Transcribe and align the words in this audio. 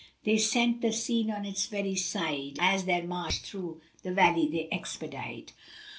They 0.23 0.39
scent 0.39 0.81
the 0.81 0.91
scene 0.93 1.29
on 1.29 1.45
its 1.45 1.71
every 1.71 1.93
side, 1.93 2.57
* 2.59 2.59
As 2.59 2.85
their 2.85 3.03
march 3.03 3.41
through 3.41 3.81
the 4.01 4.11
valley 4.11 4.47
they 4.51 4.67
expedite. 4.71 5.53